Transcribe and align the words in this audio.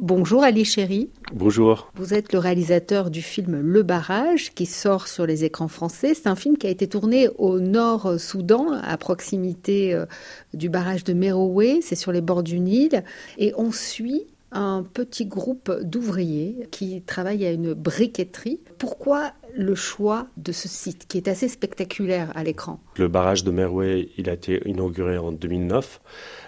Bonjour 0.00 0.42
Ali 0.42 0.64
Chéri. 0.64 1.08
Bonjour. 1.32 1.92
Vous 1.94 2.14
êtes 2.14 2.32
le 2.32 2.40
réalisateur 2.40 3.10
du 3.10 3.22
film 3.22 3.60
Le 3.60 3.84
Barrage 3.84 4.52
qui 4.52 4.66
sort 4.66 5.06
sur 5.06 5.24
les 5.24 5.44
écrans 5.44 5.68
français. 5.68 6.14
C'est 6.14 6.26
un 6.26 6.34
film 6.34 6.56
qui 6.56 6.66
a 6.66 6.70
été 6.70 6.88
tourné 6.88 7.28
au 7.38 7.60
nord 7.60 8.18
Soudan, 8.18 8.72
à 8.72 8.96
proximité 8.96 9.94
euh, 9.94 10.04
du 10.52 10.68
barrage 10.68 11.04
de 11.04 11.12
Merowe. 11.12 11.80
C'est 11.80 11.94
sur 11.94 12.10
les 12.10 12.20
bords 12.20 12.42
du 12.42 12.58
Nil. 12.58 13.04
Et 13.38 13.52
on 13.56 13.70
suit 13.70 14.26
un 14.54 14.82
petit 14.82 15.26
groupe 15.26 15.70
d'ouvriers 15.82 16.68
qui 16.70 17.02
travaillent 17.02 17.44
à 17.44 17.50
une 17.50 17.74
briqueterie. 17.74 18.60
Pourquoi 18.78 19.32
le 19.56 19.74
choix 19.74 20.26
de 20.36 20.52
ce 20.52 20.68
site 20.68 21.06
qui 21.06 21.18
est 21.18 21.28
assez 21.28 21.48
spectaculaire 21.48 22.32
à 22.34 22.44
l'écran? 22.44 22.80
Le 22.96 23.08
barrage 23.08 23.44
de 23.44 23.50
Meroué, 23.50 24.10
il 24.16 24.30
a 24.30 24.34
été 24.34 24.62
inauguré 24.68 25.18
en 25.18 25.32
2009. 25.32 26.00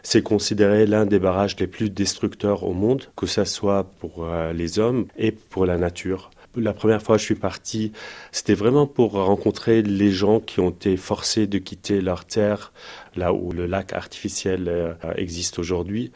C'est 0.03 0.23
considéré 0.23 0.87
l'un 0.87 1.05
des 1.05 1.19
barrages 1.19 1.57
les 1.59 1.67
plus 1.67 1.91
destructeurs 1.91 2.63
au 2.63 2.73
monde, 2.73 3.05
que 3.17 3.27
ce 3.27 3.45
soit 3.45 3.85
pour 4.01 4.25
euh, 4.25 4.53
les 4.53 4.79
hommes 4.79 5.07
et 5.17 5.33
pour 5.33 5.67
la 5.67 5.77
nature 5.77 6.31
la 6.57 6.73
première 6.73 7.03
fois 7.03 7.17
que 7.17 7.21
je 7.21 7.27
suis 7.27 7.35
parti, 7.35 7.93
c'était 8.33 8.55
vraiment 8.55 8.87
pour 8.87 9.13
rencontrer 9.13 9.83
les 9.83 10.11
gens 10.11 10.41
qui 10.41 10.61
ont 10.61 10.71
été 10.71 10.97
forcés 10.97 11.47
de 11.47 11.59
quitter 11.59 12.01
leur 12.01 12.25
terre, 12.25 12.73
là 13.15 13.33
où 13.33 13.53
le 13.53 13.67
lac 13.67 13.93
artificiel 13.93 14.69
euh, 14.69 14.95
existe 15.17 15.59
aujourd'hui. 15.59 16.13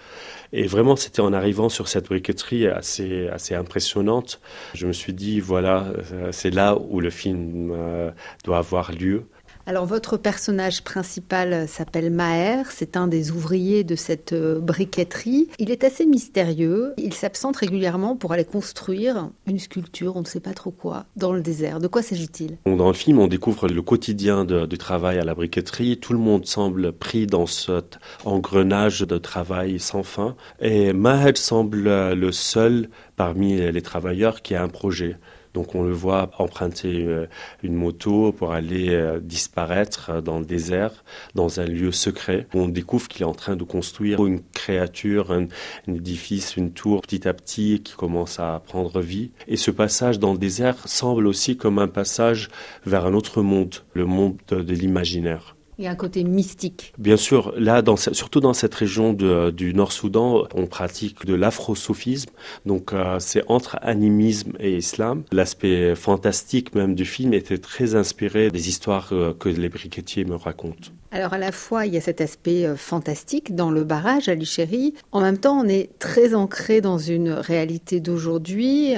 Et 0.52 0.66
vraiment, 0.66 0.96
c'était 0.96 1.20
en 1.20 1.32
arrivant 1.32 1.68
sur 1.68 1.88
cette 1.88 2.06
briqueterie 2.06 2.66
assez, 2.66 3.28
assez 3.28 3.54
impressionnante. 3.54 4.40
Je 4.74 4.86
me 4.86 4.92
suis 4.92 5.12
dit, 5.12 5.40
voilà, 5.40 5.92
euh, 6.12 6.32
c'est 6.32 6.50
là 6.50 6.76
où 6.76 7.00
le 7.00 7.10
film 7.10 7.70
euh, 7.72 8.10
doit 8.44 8.58
avoir 8.58 8.92
lieu. 8.92 9.24
Alors 9.70 9.86
votre 9.86 10.16
personnage 10.16 10.82
principal 10.82 11.68
s'appelle 11.68 12.10
Maher, 12.10 12.64
c'est 12.72 12.96
un 12.96 13.06
des 13.06 13.30
ouvriers 13.30 13.84
de 13.84 13.94
cette 13.94 14.32
euh, 14.32 14.58
briqueterie. 14.58 15.46
Il 15.60 15.70
est 15.70 15.84
assez 15.84 16.06
mystérieux, 16.06 16.92
il 16.96 17.14
s'absente 17.14 17.58
régulièrement 17.58 18.16
pour 18.16 18.32
aller 18.32 18.44
construire 18.44 19.30
une 19.46 19.60
sculpture, 19.60 20.16
on 20.16 20.22
ne 20.22 20.26
sait 20.26 20.40
pas 20.40 20.54
trop 20.54 20.72
quoi, 20.72 21.04
dans 21.14 21.32
le 21.32 21.40
désert. 21.40 21.78
De 21.78 21.86
quoi 21.86 22.02
s'agit-il? 22.02 22.58
Dans 22.66 22.88
le 22.88 22.94
film, 22.94 23.20
on 23.20 23.28
découvre 23.28 23.68
le 23.68 23.80
quotidien 23.80 24.44
du 24.44 24.76
travail 24.76 25.20
à 25.20 25.24
la 25.24 25.36
briqueterie. 25.36 25.98
Tout 25.98 26.14
le 26.14 26.18
monde 26.18 26.46
semble 26.46 26.90
pris 26.90 27.28
dans 27.28 27.46
cet 27.46 28.00
engrenage 28.24 29.02
de 29.02 29.18
travail 29.18 29.78
sans 29.78 30.02
fin. 30.02 30.34
Et 30.60 30.92
Maher 30.92 31.36
semble 31.36 32.12
le 32.14 32.32
seul 32.32 32.88
parmi 33.14 33.58
les 33.70 33.82
travailleurs 33.82 34.42
qui 34.42 34.56
a 34.56 34.64
un 34.64 34.68
projet. 34.68 35.16
Donc 35.54 35.74
on 35.74 35.82
le 35.82 35.92
voit 35.92 36.30
emprunter 36.38 37.04
euh, 37.04 37.26
une 37.62 37.74
moto 37.74 38.32
pour 38.32 38.52
aller 38.52 38.90
euh, 38.90 39.20
disparaître 39.20 40.10
euh, 40.10 40.20
dans 40.20 40.38
le 40.38 40.44
désert, 40.44 41.04
dans 41.34 41.60
un 41.60 41.66
lieu 41.66 41.92
secret. 41.92 42.46
On 42.54 42.68
découvre 42.68 43.08
qu'il 43.08 43.22
est 43.22 43.26
en 43.26 43.34
train 43.34 43.56
de 43.56 43.64
construire 43.64 44.24
une 44.24 44.40
créature, 44.52 45.32
un, 45.32 45.48
édifice, 45.88 46.56
une 46.56 46.72
tour 46.72 47.02
petit 47.02 47.26
à 47.26 47.34
petit 47.34 47.82
qui 47.82 47.94
commence 47.94 48.38
à 48.38 48.62
prendre 48.64 49.00
vie. 49.00 49.30
Et 49.48 49.56
ce 49.56 49.70
passage 49.70 50.18
dans 50.18 50.32
le 50.32 50.38
désert 50.38 50.76
semble 50.86 51.26
aussi 51.26 51.56
comme 51.56 51.78
un 51.78 51.88
passage 51.88 52.48
vers 52.86 53.06
un 53.06 53.14
autre 53.14 53.42
monde, 53.42 53.76
le 53.94 54.06
monde 54.06 54.36
de 54.48 54.74
l'imaginaire. 54.74 55.56
Il 55.80 55.84
y 55.84 55.86
a 55.86 55.92
un 55.92 55.96
côté 55.96 56.24
mystique. 56.24 56.92
Bien 56.98 57.16
sûr, 57.16 57.54
là, 57.56 57.80
dans, 57.80 57.96
surtout 57.96 58.40
dans 58.40 58.52
cette 58.52 58.74
région 58.74 59.14
du 59.14 59.72
Nord-Soudan, 59.72 60.46
on 60.54 60.66
pratique 60.66 61.24
de 61.24 61.32
l'afrosophisme. 61.32 62.28
Donc, 62.66 62.92
euh, 62.92 63.16
c'est 63.18 63.42
entre 63.48 63.78
animisme 63.80 64.52
et 64.60 64.76
islam. 64.76 65.22
L'aspect 65.32 65.94
fantastique 65.94 66.74
même 66.74 66.94
du 66.94 67.06
film 67.06 67.32
était 67.32 67.56
très 67.56 67.94
inspiré 67.94 68.50
des 68.50 68.68
histoires 68.68 69.08
euh, 69.12 69.32
que 69.32 69.48
les 69.48 69.70
briquetiers 69.70 70.26
me 70.26 70.36
racontent. 70.36 70.90
Alors 71.12 71.32
à 71.32 71.38
la 71.38 71.50
fois, 71.50 71.86
il 71.86 71.94
y 71.94 71.96
a 71.96 72.00
cet 72.02 72.20
aspect 72.20 72.66
euh, 72.66 72.76
fantastique 72.76 73.54
dans 73.54 73.70
le 73.70 73.82
barrage 73.82 74.28
à 74.28 74.34
Lichéry. 74.34 74.92
En 75.12 75.22
même 75.22 75.38
temps, 75.38 75.58
on 75.58 75.66
est 75.66 75.98
très 75.98 76.34
ancré 76.34 76.82
dans 76.82 76.98
une 76.98 77.30
réalité 77.30 78.00
d'aujourd'hui. 78.00 78.94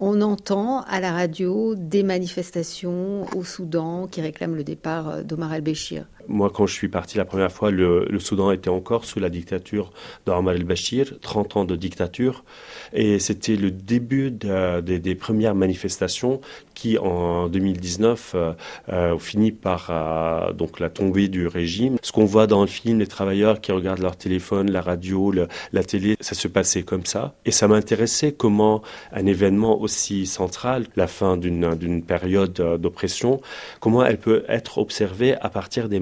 on 0.00 0.20
entend 0.20 0.82
à 0.82 1.00
la 1.00 1.12
radio 1.12 1.74
des 1.74 2.02
manifestations 2.02 3.24
au 3.34 3.42
Soudan 3.42 4.06
qui 4.06 4.20
réclament 4.20 4.54
le 4.54 4.64
départ 4.64 5.24
d'Omar 5.24 5.54
el-Béchir. 5.54 6.06
Moi, 6.28 6.50
quand 6.50 6.66
je 6.66 6.74
suis 6.74 6.88
parti 6.88 7.18
la 7.18 7.24
première 7.24 7.52
fois, 7.52 7.70
le, 7.70 8.06
Soudan 8.18 8.50
était 8.50 8.70
encore 8.70 9.04
sous 9.04 9.20
la 9.20 9.30
dictature 9.30 9.92
d'Omar 10.24 10.54
el-Bashir, 10.54 11.18
30 11.20 11.56
ans 11.56 11.64
de 11.64 11.76
dictature. 11.76 12.44
Et 12.92 13.18
c'était 13.18 13.56
le 13.56 13.70
début 13.70 14.30
des 14.30 15.14
premières 15.14 15.54
manifestations 15.54 16.40
qui, 16.74 16.98
en 16.98 17.48
2019, 17.48 18.32
euh, 18.34 18.52
euh, 18.90 19.18
finit 19.18 19.50
par 19.50 19.88
euh, 19.90 20.52
donc 20.52 20.78
la 20.78 20.90
tombée 20.90 21.28
du 21.28 21.46
régime. 21.46 21.96
Ce 22.02 22.12
qu'on 22.12 22.26
voit 22.26 22.46
dans 22.46 22.60
le 22.60 22.66
film, 22.66 22.98
les 22.98 23.06
travailleurs 23.06 23.60
qui 23.60 23.72
regardent 23.72 24.02
leur 24.02 24.16
téléphone, 24.16 24.70
la 24.70 24.82
radio, 24.82 25.32
la 25.72 25.84
télé, 25.84 26.16
ça 26.20 26.34
se 26.34 26.48
passait 26.48 26.82
comme 26.82 27.06
ça. 27.06 27.34
Et 27.46 27.50
ça 27.50 27.66
m'intéressait 27.66 28.32
comment 28.32 28.82
un 29.12 29.26
événement 29.26 29.80
aussi 29.80 30.26
central, 30.26 30.86
la 30.96 31.06
fin 31.06 31.36
d'une 31.36 32.02
période 32.02 32.52
d'oppression, 32.78 33.40
comment 33.80 34.04
elle 34.04 34.18
peut 34.18 34.44
être 34.48 34.78
observée 34.78 35.34
à 35.40 35.48
partir 35.48 35.88
des 35.88 36.00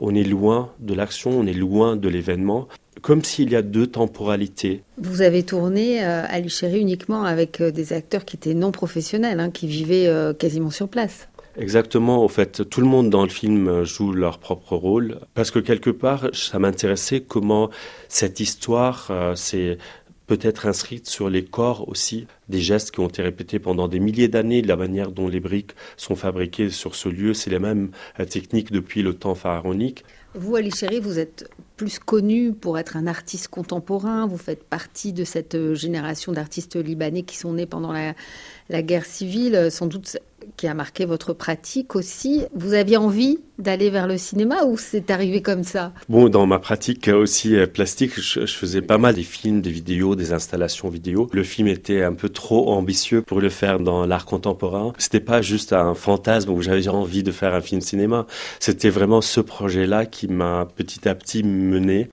on 0.00 0.14
est 0.14 0.24
loin 0.24 0.72
de 0.78 0.94
l'action, 0.94 1.30
on 1.30 1.46
est 1.46 1.52
loin 1.52 1.96
de 1.96 2.08
l'événement, 2.08 2.68
comme 3.02 3.22
s'il 3.22 3.50
y 3.50 3.56
a 3.56 3.62
deux 3.62 3.86
temporalités. 3.86 4.82
Vous 4.98 5.22
avez 5.22 5.42
tourné 5.42 6.04
euh, 6.04 6.24
à 6.26 6.40
Luchéry 6.40 6.80
uniquement 6.80 7.24
avec 7.24 7.60
euh, 7.60 7.70
des 7.70 7.92
acteurs 7.92 8.24
qui 8.24 8.36
étaient 8.36 8.54
non 8.54 8.72
professionnels, 8.72 9.40
hein, 9.40 9.50
qui 9.50 9.66
vivaient 9.66 10.06
euh, 10.06 10.32
quasiment 10.32 10.70
sur 10.70 10.88
place. 10.88 11.28
Exactement, 11.58 12.22
en 12.22 12.28
fait, 12.28 12.68
tout 12.68 12.82
le 12.82 12.86
monde 12.86 13.08
dans 13.08 13.22
le 13.22 13.30
film 13.30 13.82
joue 13.84 14.12
leur 14.12 14.38
propre 14.38 14.76
rôle, 14.76 15.20
parce 15.32 15.50
que 15.50 15.58
quelque 15.58 15.88
part, 15.88 16.28
ça 16.34 16.58
m'intéressait 16.58 17.20
comment 17.20 17.70
cette 18.08 18.40
histoire 18.40 19.10
c'est 19.36 19.78
peut-être 20.26 20.66
inscrite 20.66 21.08
sur 21.08 21.30
les 21.30 21.44
corps 21.44 21.88
aussi, 21.88 22.26
des 22.48 22.60
gestes 22.60 22.90
qui 22.90 23.00
ont 23.00 23.08
été 23.08 23.22
répétés 23.22 23.58
pendant 23.58 23.88
des 23.88 24.00
milliers 24.00 24.28
d'années, 24.28 24.62
la 24.62 24.76
manière 24.76 25.12
dont 25.12 25.28
les 25.28 25.40
briques 25.40 25.72
sont 25.96 26.16
fabriquées 26.16 26.70
sur 26.70 26.94
ce 26.94 27.08
lieu, 27.08 27.34
c'est 27.34 27.50
les 27.50 27.58
mêmes 27.58 27.90
euh, 28.20 28.24
techniques 28.24 28.72
depuis 28.72 29.02
le 29.02 29.14
temps 29.14 29.34
pharaonique. 29.34 30.04
Vous, 30.38 30.54
Ali 30.54 30.70
Chéri, 30.70 31.00
vous 31.00 31.18
êtes 31.18 31.48
plus 31.76 31.98
connu 31.98 32.52
pour 32.52 32.78
être 32.78 32.96
un 32.96 33.06
artiste 33.06 33.48
contemporain, 33.48 34.26
vous 34.26 34.38
faites 34.38 34.64
partie 34.64 35.12
de 35.12 35.24
cette 35.24 35.54
euh, 35.54 35.74
génération 35.74 36.32
d'artistes 36.32 36.76
libanais 36.76 37.22
qui 37.22 37.36
sont 37.36 37.54
nés 37.54 37.66
pendant 37.66 37.92
la, 37.92 38.82
guerre 38.82 39.04
civile, 39.04 39.68
sans 39.70 39.86
doute 39.86 40.18
qui 40.56 40.68
a 40.68 40.74
marqué 40.74 41.04
votre 41.04 41.32
pratique 41.32 41.96
aussi. 41.96 42.44
Vous 42.54 42.74
aviez 42.74 42.96
envie 42.96 43.38
d'aller 43.58 43.88
vers 43.88 44.06
le 44.06 44.18
cinéma 44.18 44.64
ou 44.64 44.76
c'est 44.76 45.10
arrivé 45.10 45.40
comme 45.40 45.64
ça? 45.64 45.92
Bon, 46.08 46.28
dans 46.28 46.46
ma 46.46 46.58
pratique 46.58 47.08
aussi 47.08 47.56
euh, 47.56 47.66
plastique, 47.66 48.20
je, 48.20 48.44
faisais 48.46 48.82
pas 48.82 48.98
mal 48.98 49.14
des 49.14 49.22
films, 49.22 49.62
des 49.62 49.70
vidéos, 49.70 50.14
des 50.14 50.32
installations 50.32 50.88
vidéo. 50.88 51.28
Le 51.32 51.42
film 51.42 51.68
était 51.68 52.02
un 52.02 52.12
peu 52.12 52.28
trop 52.28 52.70
ambitieux 52.70 53.22
pour 53.22 53.40
le 53.40 53.48
faire 53.48 53.80
dans 53.80 54.06
l'art 54.06 54.26
contemporain. 54.26 54.92
C'était 54.98 55.20
pas 55.20 55.42
juste 55.42 55.72
un 55.72 55.94
fantasme 55.94 56.50
où 56.50 56.60
j'avais 56.60 56.88
envie 56.88 57.22
de 57.22 57.32
faire 57.32 57.54
un 57.54 57.60
film 57.60 57.80
cinéma. 57.80 58.26
C'était 58.60 58.90
vraiment 58.90 59.20
ce 59.20 59.40
projet-là 59.40 60.04
m'a 60.28 60.66
petit 60.76 61.08
à 61.08 61.14
petit 61.14 61.42
mené 61.42 62.04